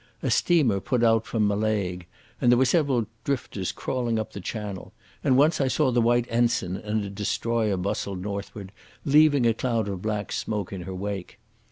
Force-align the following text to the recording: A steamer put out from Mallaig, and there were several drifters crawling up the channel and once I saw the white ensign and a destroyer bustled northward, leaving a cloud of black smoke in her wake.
A 0.23 0.31
steamer 0.31 0.79
put 0.79 1.03
out 1.03 1.27
from 1.27 1.45
Mallaig, 1.47 2.07
and 2.41 2.49
there 2.51 2.57
were 2.57 2.65
several 2.65 3.05
drifters 3.23 3.71
crawling 3.71 4.17
up 4.17 4.33
the 4.33 4.41
channel 4.41 4.93
and 5.23 5.37
once 5.37 5.61
I 5.61 5.67
saw 5.67 5.91
the 5.91 6.01
white 6.01 6.25
ensign 6.27 6.75
and 6.75 7.05
a 7.05 7.09
destroyer 7.11 7.77
bustled 7.77 8.19
northward, 8.23 8.71
leaving 9.05 9.45
a 9.45 9.53
cloud 9.53 9.87
of 9.87 10.01
black 10.01 10.31
smoke 10.31 10.73
in 10.73 10.81
her 10.89 10.95
wake. 10.95 11.37